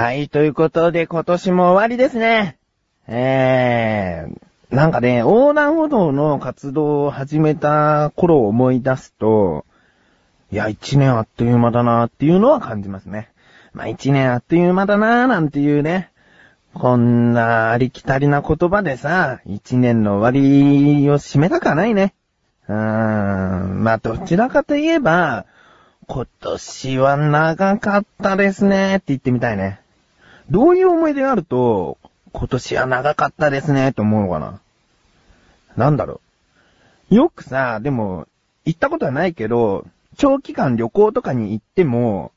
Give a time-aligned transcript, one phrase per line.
[0.00, 2.56] はい、ということで今年も終わりですね。
[3.06, 9.66] えー、なんかね、横断歩道の活動を始めた頃を思い出すと、
[10.50, 13.28] いや、一年あっという間だなっていうのは感じますね。
[13.74, 16.08] まあ一年あっという間だななんていうね、
[16.72, 22.14] こんなありきたりな言葉でさ、一年の終わりを締めたかないね。
[22.68, 25.44] うーん、まあどちらかといえば、
[26.06, 29.79] 今年は長かったですねって言ってみたいね。
[30.50, 31.98] どういう思い出があると、
[32.32, 34.60] 今年は長かったですねって思うのかな？
[35.76, 36.20] なんだろ
[37.10, 37.14] う？
[37.14, 38.26] よくさ、でも、
[38.64, 42.32] 行ったことはないけど、長期間旅行とかに行っても、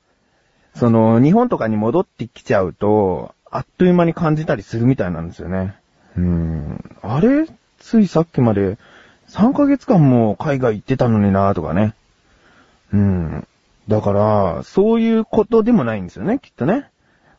[0.75, 5.75] その、日本とかに戻ってきちゃうと、あっという間に感じたりするみたいなんですよね。
[6.15, 6.97] うーん。
[7.01, 7.47] あれ？
[7.79, 8.77] ついさっきまで、
[9.29, 11.93] 3ヶ月間も海外行ってたのになとかね。
[12.93, 13.47] うーん。
[13.87, 16.89] だから、そういうことでもないんですよね、きっとね。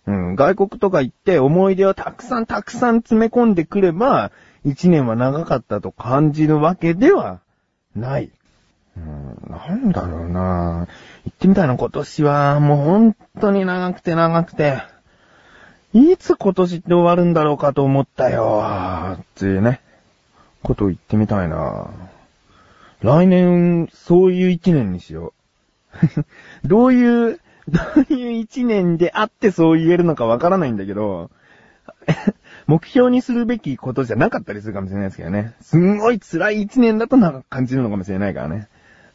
[0.07, 0.37] うん。
[0.37, 4.33] 外国とか行って思い出をたくさんたくさん詰め込んでくれば、
[4.65, 7.41] 一年は長かったと感じるわけでは
[7.95, 8.31] ない。
[8.97, 10.87] うん、なんだろうな。
[11.25, 12.61] 言ってみたいな今年は。
[12.61, 14.83] もう本当に長くて長くて、
[15.93, 19.17] いつ今年って終わるんだろうかと思ったよ。
[19.21, 19.81] っていうね、
[20.63, 21.89] ことを言ってみたいな。
[23.01, 25.35] 来年、そういう一年にしよ
[26.65, 26.65] う。
[26.67, 31.31] どういう、どういう一年であってそう言えるのかわからないんだけど、
[32.67, 35.55] 目標にするべきことじゃなかったりするかもしれないですけどね。
[35.61, 38.69] すんごい辛い一年だとなんか感じるのかもしれないからね。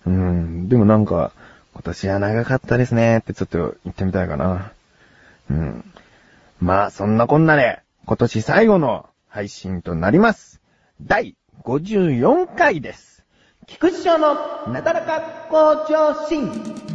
[0.05, 0.69] うん。
[0.69, 1.31] でもなんか、
[1.73, 4.71] 今年は長かったですねってちょっと言ってみたいかな。
[5.49, 5.83] うん。
[6.59, 10.61] まあ、そんなこんなで、今年最後の配信となります。
[11.01, 13.23] 第54回です。
[13.67, 16.88] 菊池賞のなだらか向上心。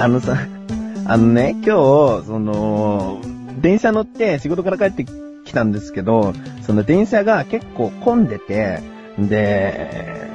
[0.00, 0.46] あのさ、
[1.04, 3.20] あのね、今日、その、
[3.60, 8.80] 電車乗って仕事から帰ってきたんですけど、その電車が結構混んでて、
[9.18, 10.26] で、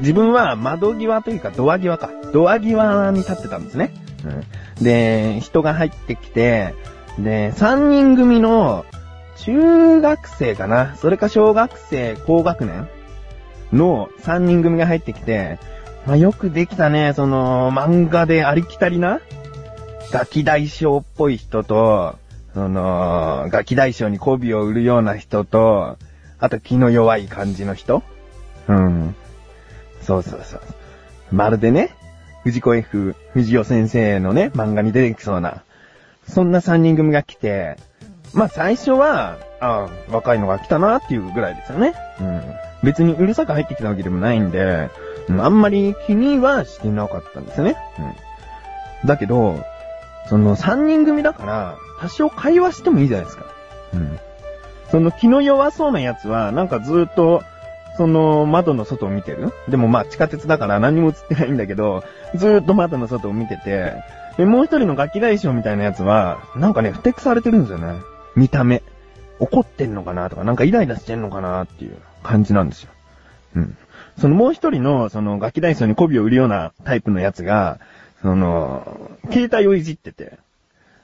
[0.00, 2.10] 自分は窓際というかドア際か。
[2.34, 3.94] ドア際に立ってたんですね。
[4.26, 6.74] うん、で、人が入ってきて、
[7.18, 8.84] で、3人組の
[9.38, 12.86] 中学生かなそれか小学生高学年
[13.72, 15.58] の3人組が入ってきて、
[16.08, 19.20] まあ、よくできたね、その、漫画でありきたりな、
[20.10, 22.16] ガキ大将っぽい人と、
[22.54, 25.98] その、ガキ大将に媚びを売るような人と、
[26.38, 28.02] あと気の弱い感じの人
[28.68, 29.14] うん。
[30.00, 30.60] そうそうそう。
[31.30, 31.90] まるでね、
[32.42, 35.62] 藤子 F 藤尾先生のね、漫画に出てきそうな、
[36.26, 37.76] そんな3人組が来て、
[38.32, 41.92] まあ最初は、ああ、若いのが来たなっていうぐらいですよね。
[42.18, 42.42] うん。
[42.82, 44.88] 別にうるさく入ってきたわけでもないんで、
[45.30, 47.76] あんまり気にはしてなかったんですよね。
[49.02, 49.08] うん。
[49.08, 49.64] だけど、
[50.28, 53.46] その3人組だから、多少会話してもいいじゃないですか。
[53.94, 54.18] うん。
[54.90, 57.42] その気の弱そうなやつは、なんかずっと、
[57.96, 62.04] その窓の外を見てるでもまあ地下鉄だから何も映ってないんだけど、
[62.36, 63.94] ずっと窓の外を見てて、
[64.36, 68.00] で、もう一人のガキ大将みたいなやつは、なんかね、ふてくされてるんですよね。
[68.36, 68.82] 見た目。
[69.40, 72.92] 怒ってんのかなとか、なんかイライラしてんのかなっていう感じなんですよ。
[73.54, 73.76] うん。
[74.18, 77.78] そのもう一人の、そのガキ大将に媚びを売るようなタイプのやつが、
[78.22, 80.38] その、携帯をいじってて、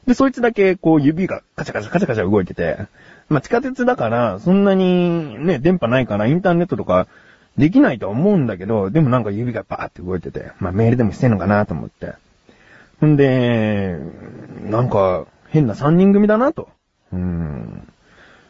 [0.06, 2.78] で、そいつだけ、こう、指がカチャカチャカチャカチャ動いてて、
[3.28, 7.06] まあ、地下鉄だから、そんなに、ね、電波ないから、インターネットとか、
[7.56, 12.14] できないとは思うんだけど、でもなんか指がバーって動いてて、まあ、メールでもしてんのかなと思って。
[13.00, 13.96] ほんで、
[14.64, 16.68] なんか、変な三人組だなと。
[17.12, 17.53] うん。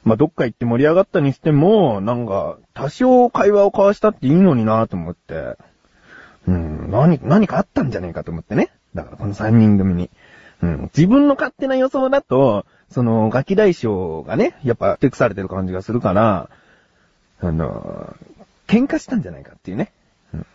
[0.05, 5.57] まあ、どっか行って盛り上がったにしても、なんか、多少会話を交わしたっていいのになと思って。
[6.47, 8.71] うん、何、何かあったんじゃねえかと思ってね。
[8.95, 10.11] だからこの三人組に。
[10.63, 16.51] うん、自分の勝手な予想だと、その、ガキ大将がね、やっぱ、テクされてる感じがするから、
[17.41, 18.15] あの、
[18.67, 19.91] 喧嘩したんじゃないかっていうね。
[20.35, 20.47] うん、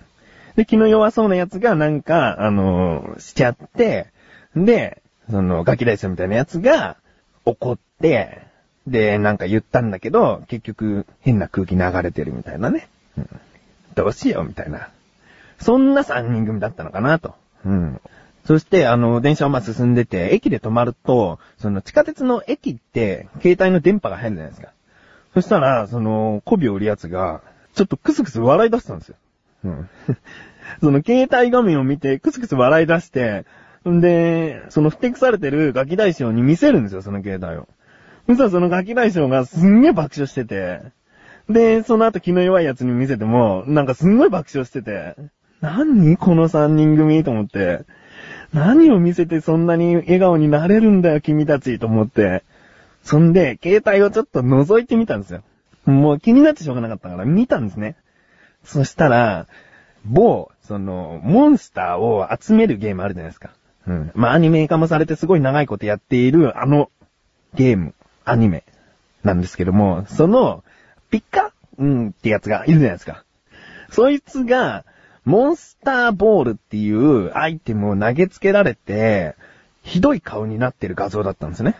[0.55, 4.07] で、気の弱そうなやつがなんか、あの、しちゃって、
[4.55, 6.97] で、その、ガキ大将みたいなやつが、
[7.45, 8.48] 怒って、
[8.89, 12.87] で、なんか言ったんだけど、結局、変な空気流れてるみたいなね。
[13.17, 13.29] うん、
[13.95, 14.89] どうしようみたいな。
[15.59, 17.35] そんな三人組だったのかなと。
[17.65, 18.01] うん。
[18.45, 24.71] そして、あの、電車をま進んでて、駅で止まると、その地下鉄の駅って、携帯の電波が入るじゃないですか。
[25.33, 27.41] そしたら、その、媚びを売るやつが、
[27.75, 29.15] ちょっとクスクス笑い出したんですよ。
[29.65, 29.89] うん。
[30.81, 33.45] その携帯画面を見て、クスクス笑い出して、
[33.87, 37.67] んで、その不適されてるガキ大将に見せるんですよ、その携帯を。
[38.29, 40.81] そしたらそのガキ大将がすんげえ爆笑してて、
[41.49, 45.15] で、その後気の弱いやつに見せても、なんかすんごい爆笑してて、
[45.61, 47.85] 何この三人組と思って、
[48.53, 52.43] 何を見せてそんなに笑顔になれるんだよ、君たちと思って、
[53.01, 55.41] そんで、携帯をちょっと覗いてみたんですよ。
[55.85, 57.95] もう気になってしょうがなかったから見たんですね。
[58.63, 59.47] そしたら、
[60.05, 63.49] 某、その、モンスターを集めるゲームあるじゃないですか。
[63.87, 64.11] うん。
[64.13, 66.91] まあ、アニメ化もされてすごい長いことやっている、あの、
[67.55, 67.95] ゲーム、
[68.29, 68.63] アニメ、
[69.23, 70.63] なんですけども、その、
[71.09, 71.51] ピッカ？
[71.77, 73.23] うんってやつがいるじゃないですか。
[73.91, 74.85] そいつが、
[75.25, 79.35] モンスターボールっていうアイテムを投げつけられて、
[79.83, 81.75] ひどい顔になってる画像だったんですね。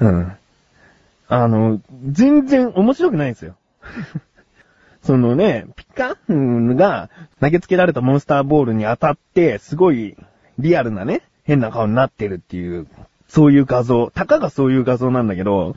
[0.00, 0.32] うん。
[1.28, 3.56] あの、全然面白くないんですよ。
[5.02, 6.16] そのね、ピカ？
[6.32, 7.10] ンが
[7.40, 10.16] 投げつけられたモンスターボールに当たって、すごい
[10.58, 12.86] リアルなね、変な顔になってるっていう、
[13.28, 14.10] そういう画像。
[14.10, 15.76] たかがそういう画像なんだけど、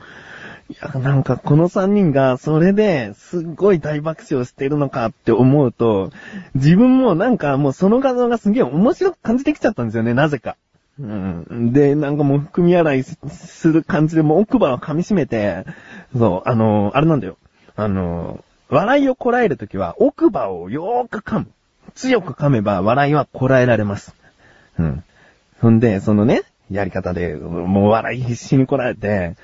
[0.68, 6.10] いや、なんかこの三人がそれですっごい大爆笑してるのかって思うと、
[6.54, 10.56] 自分もなんかもうその画像がすげえ面白く感じてきちゃったんですよね、なぜか。
[10.98, 11.72] うん。
[11.72, 15.64] で、なんかもう含み洗いする感じでもう奥歯を噛み締めて、
[16.16, 17.36] そう、あのあれなんだよ。
[17.76, 21.46] あの笑いをこらえるときは奥歯をよーく噛む。
[21.94, 24.14] 強く噛めば笑いはこらえられます。
[24.78, 25.04] うん。
[25.60, 26.42] ほんで、そのね、
[26.72, 29.34] やり方で、もう笑い必死にこらえて、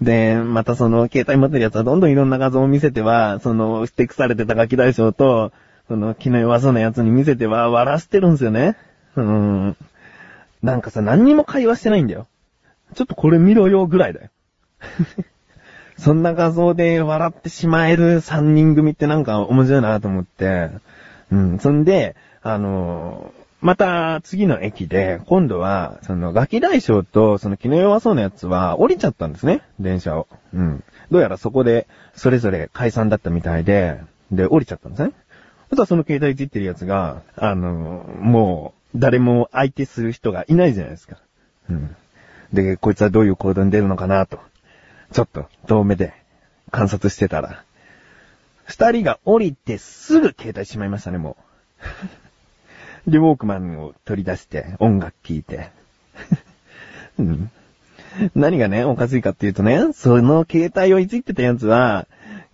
[0.00, 5.52] で、またその、携帯持ってるやつはどんどんいろんな画像を見せては、その、ステックされてたガキ大将と、
[5.88, 8.76] その、気の弱そうなやつに見せては、笑わせてるんですよね。
[9.16, 9.76] うん。
[10.62, 12.26] なんかさ、何にも会話してないんだよ。
[12.94, 14.30] ちょっとこれ見ろよぐらいだよ。
[15.98, 20.70] そんな画像で笑ってしまえる3人組ってなんか面白いなと思って、
[21.32, 21.58] うん。
[21.58, 30.28] そんで、あのまた次の駅で、今度は、そのガキ大将とその気の弱そうなやつは降りちゃったんですね、電車を。
[30.54, 30.84] うん。
[31.10, 34.00] どうやらそこで、それぞれ解散だったみたいで、
[34.30, 35.12] で、降りちゃったんですね。
[35.70, 41.16] あとはその携帯いじってるやつが、あの、もう、誰も相手する人がいないじゃないですか。
[41.68, 41.96] うん。
[42.52, 44.38] で、こいつはどういう行動に出るのかなと。
[45.12, 46.14] ちょっと、遠目で、
[46.70, 47.64] 観察してたら、
[48.64, 51.36] 二人が降りてすぐ携帯しまいましたね、も
[51.82, 52.27] う。
[53.06, 55.70] で、ウォークマンを取り出して音楽聴いて。
[57.18, 57.50] うん、
[58.34, 62.06] 何がね、おかしいかっていうとね、その携帯をいじってたやつは、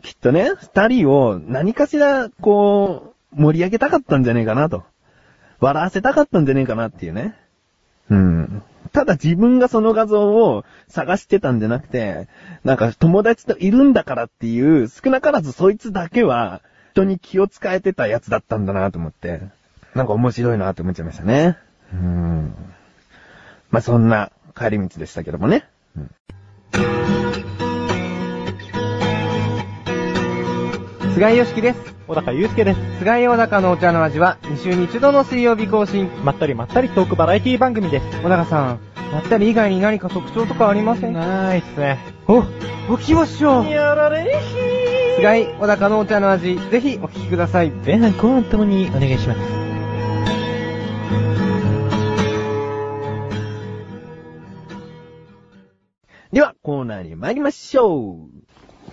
[0.02, 4.84] きっとね、二人を何かしら、こう、盛り上げたかったんじゃねえかなと。
[5.60, 7.34] 笑わせたかったんじゃねえかなっていうね。
[8.10, 8.62] うん。
[8.92, 12.28] ただ自分がその画像を探してたんじゃなくて、
[12.62, 16.60] なんか友達といるんだからっていう、少なからずそいつだけは
[16.92, 19.40] 人に気を使えてたやつだったんだなと思って、
[19.94, 21.56] なんか面白いなと思っちゃいましたね。
[21.92, 22.54] うん。
[23.70, 25.64] まあ、そんな帰り道でしたけどもね。
[25.96, 26.10] うん
[31.14, 31.94] 菅井よしきです。
[32.08, 32.80] 小高祐介です。
[32.98, 36.10] 菅井小高のお茶の味は2週に1度の水曜日更新。
[36.24, 38.20] まったりまったりトークバラエティ番組です。
[38.20, 38.80] 小高さん、
[39.12, 41.12] まったり以外に何か特徴とかありません？
[41.12, 42.00] ないっすね。
[42.26, 42.42] お、
[42.92, 43.66] おきましょう。
[43.70, 44.30] やられひ
[45.18, 47.70] 菅井小高のお茶の味、ぜひお聞きください。
[47.70, 49.53] 前半後半ともにお願いします。
[56.34, 58.26] では、コーナーに参りましょ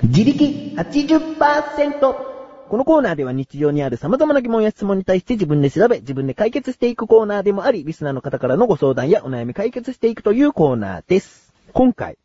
[0.03, 0.05] う。
[0.05, 2.00] 自力80%。
[2.00, 11.51] このコーナーでは日常にある様々な疑問や質問に対して自分で調べ、自分で解決していくコーナーでもあり、リスナーの方からのご相談やお悩み解決していくというコーナーです。
[11.74, 12.19] 今回、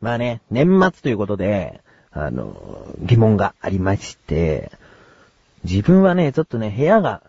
[0.00, 4.72] まあね、年末ということで、あの、疑問がありまして、
[5.64, 7.22] 自分はね、ちょっとね、部屋が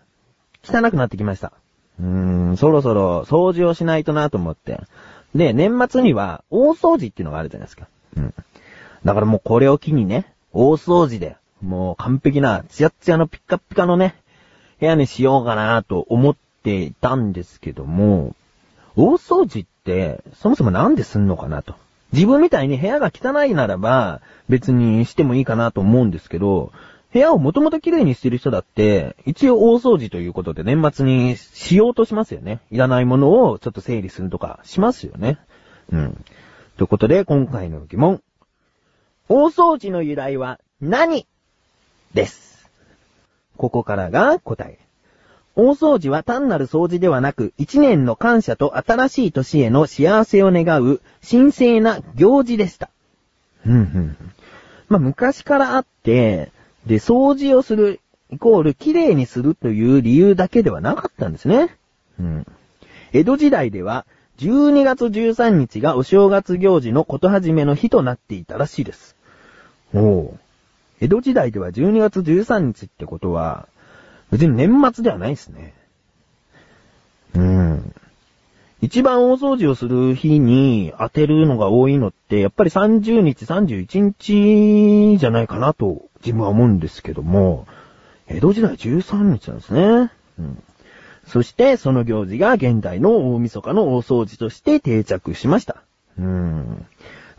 [0.64, 1.52] 汚くなってきました。
[2.00, 4.80] うーん、そろそろ掃除をしないとなと思って。
[5.36, 7.88] で、年末には大掃除っていうのがあるじゃないですか。
[8.18, 8.34] うん。
[9.04, 14.16] だからもうこれを機にね、大掃除で、もう完璧な、ツヤツヤのピッカピカのね、
[14.80, 18.36] 部屋にしようかなと思っていたんですけども、
[18.96, 21.76] 大掃除って、そもそもなんですんのかなと。
[22.12, 26.72] 自分みたいに部屋が汚いならば、別にしてもいいかなと思うんですけど、
[27.14, 32.60] 部屋をもともと綺麗にしてる人だって、一応大掃除ということで年末にしようとしますよね。
[32.72, 35.38] いらないものをちょっと整理するとかしますよね。
[35.92, 36.26] うん。
[36.78, 38.22] ということで、今回の疑問。
[39.30, 41.28] 大掃除の由来は何
[42.16, 42.68] です？
[43.58, 44.80] ここからが答え。
[45.56, 52.90] 大掃除は単なる掃除ではなく、一年の感謝と新しい年への幸せを願う神聖な行事でした。
[53.64, 54.18] ふんふん。
[54.90, 56.52] まあ、昔からあって、
[56.86, 58.00] で、掃除をする、
[58.32, 61.76] イコール綺麗にするという理由だけではなかったんですね。
[62.20, 62.48] うん。
[63.12, 64.06] 江戸時代では、
[64.40, 69.16] 12月13日がお正月行事のこと始めの日となっていたらしいです。
[69.94, 70.38] おお。
[71.00, 73.68] 江戸時代では12月13日ってことは、
[74.32, 75.74] 別に年末ではないですね。
[77.36, 77.94] うん。
[78.84, 87.66] 一番大掃除をする日に当てるのが多いのって、やっぱり30日、31日じゃないかなと自分は思うんですけども、
[88.28, 90.12] 江戸時代13日なんですね。
[90.38, 90.64] うん。
[91.26, 95.82] そして、その行事が現代の大晦日の大掃除として定着しました。
[96.20, 96.86] うん。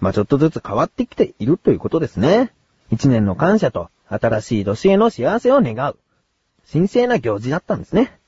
[0.00, 2.54] まあちょっとずつ変わってきているということですね。
[2.90, 5.98] 一年の感謝と新しい年への幸せを願う。
[6.72, 8.18] 神聖な行事だったんですね。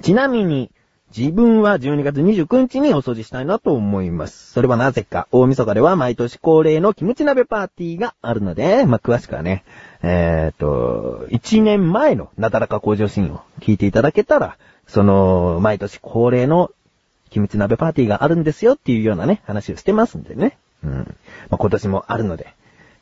[0.00, 0.71] ちなみに、
[1.16, 4.52] 自分は12月29日にお掃除したいなと思います。
[4.52, 9.62] それはなぜか、大晦日では毎年恒例のキムチ鍋パーティーがあるので、まあ、詳しくはね、
[10.02, 16.70] えー、っと、1年前のなだらか向上シーンを聞いていただけたら、その、毎年恒例の
[17.28, 20.56] キムチ鍋パーティーがあるんですよっていうようなね、話をしてますんでね。
[20.82, 20.92] うん。
[21.50, 22.54] まあ、今年もあるので、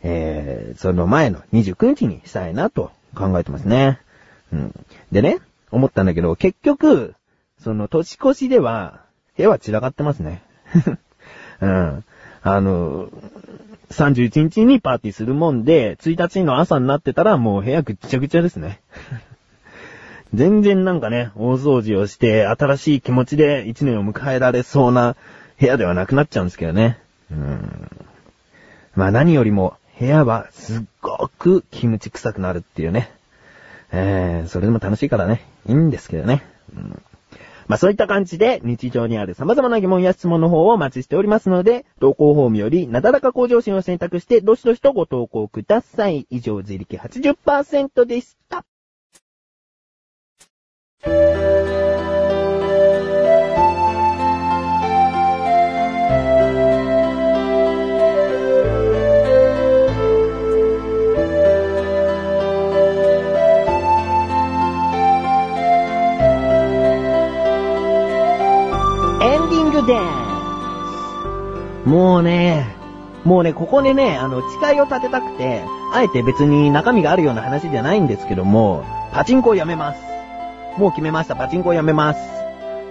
[0.02, 4.00] えー、その前の29日にしたいなと考えてますね。
[4.52, 4.74] うん。
[5.12, 5.38] でね、
[5.70, 7.14] 思ったんだけど、結局、
[7.62, 9.02] その年越しでは、
[9.36, 10.42] 部屋は散らかってますね。
[11.60, 12.04] うん。
[12.42, 13.08] あの、
[13.90, 18.80] 31日にパーティーするもんで、1日の朝になってたらもう部屋ぐっちゃぐちゃですね。
[20.32, 25.16] 全然なんかね、大掃除をして、新しい気持ちで1年を迎えられそうな
[25.58, 26.98] 部屋ではなくなっちゃうんですけどね。
[27.30, 27.90] うん。
[28.94, 33.10] まあ何よりも、部屋はすっごく気持ち臭くなるっていうね。
[33.92, 36.42] えー、それでも楽しいからね、いいんですけどね。
[36.74, 37.02] うん
[37.70, 46.26] まあそういった感じで日常にある様々な疑問や質問の方をお待ちしておりますので、投稿フォームよりなだらか向上心を選択してどしどしとご投稿ください。
[46.30, 48.64] 以上、自力80%でした。
[73.30, 75.62] もうね、ここでね、あの、誓いを立てたくて、
[75.94, 80.02] あえて別に中身があるような話じゃないんですけども、パチンコをやめます。
[80.78, 82.20] もう決めました、パチンコをやめます。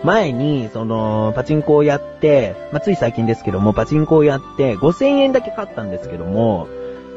[0.06, 6.70] 前に、その、パチンコをやって、まあ、つい最近ですけども、パチンコをやって、5000円だけ買ったんですけども、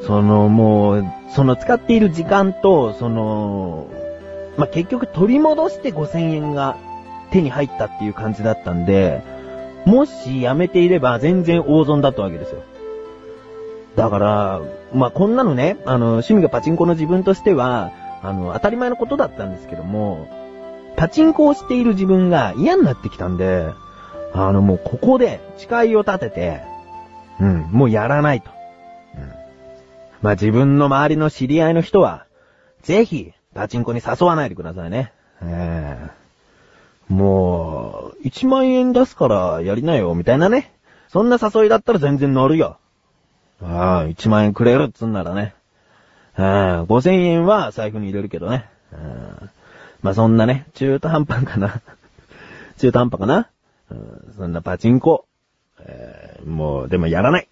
[0.05, 3.87] その、もう、その使っている時間と、その、
[4.57, 6.75] まあ、結局取り戻して5000円が
[7.31, 9.23] 手に入ったっていう感じだったんで、
[9.87, 12.65] もしやめていれば全然大損だったわけですよ。
[13.97, 14.61] だから、
[14.95, 20.29] まあ、こんなのね、あの、趣味がパチンコの自分としては、あの、当たり前のことだったんですけども、
[20.97, 23.67] パチンコをしている自分が嫌になってきたんで、
[24.33, 26.61] あの、もうここで誓いを立てて、
[27.41, 28.51] うん、もうやらないと。
[29.15, 29.33] うん。
[30.23, 32.27] まあ、自分の周りの知り合いの人は、
[32.83, 35.13] ぜひ、パチンコに誘わないでくださいね。
[35.43, 36.23] ええ
[37.13, 40.73] もう、1万円出すからやりなよ、みたいなね。
[41.09, 42.79] そんな誘いだったら全然乗るよ。
[43.63, 45.55] ああ、1万円くれるっつんならね。
[46.35, 48.69] ああ、5000円は財布に入れるけどね。
[48.93, 48.97] あ
[49.43, 49.47] あ
[50.03, 51.81] まあそんなね、中途半端かな。
[52.79, 53.49] 中途半端かな、
[54.37, 55.27] そんなパチンコ。
[55.81, 57.49] えーもう、でもやらない。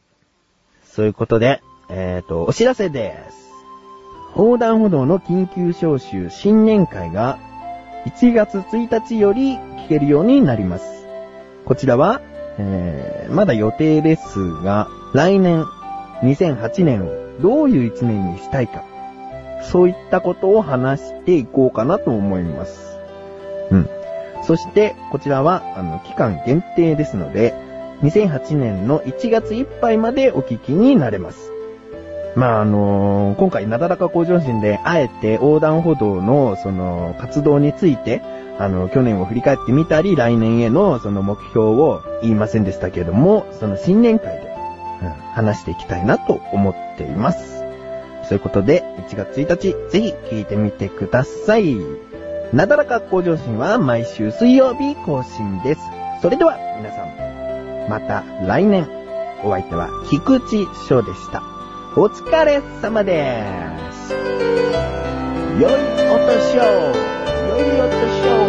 [0.85, 3.50] そういうことで、えっ、と、お知らせです。
[4.37, 7.38] 横断歩道の緊急招集新年会が
[8.07, 11.07] 1月1日より聞けるようになります。
[11.64, 12.21] こちらは、
[12.59, 15.67] えーまだ予定ですが、来年
[16.22, 18.84] 2008年をどういう1年にしたいか、
[19.62, 22.98] そういったことを話していこうかなと思います。
[23.70, 23.88] うん。
[24.44, 27.54] そして、こちらは、あの、期間限定ですので、
[28.02, 31.52] 2008年の1月いっぱいまでお聞きになれます。
[32.36, 38.22] まあ、あのー今回、なだらか向上心で、あえて横断歩道の、その、活動について、
[38.58, 44.50] あの、去年を振り返ってみたり、来年への、その目標を言いませんでしたけれども、その新年会で、
[45.35, 47.61] 話していきたいなと思っています。
[48.25, 51.76] そういうことで、1月1日、ぜひ聞いてみてください。
[52.52, 55.80] なだらか向上心は毎週水曜日更新です。
[56.21, 58.88] それでは、皆さん、また来年。
[59.42, 61.42] お相手は、菊池翔でした。
[61.97, 63.42] お疲れ様で
[63.92, 64.12] す。
[64.12, 66.62] 良いお年を
[67.49, 68.39] 良いお年を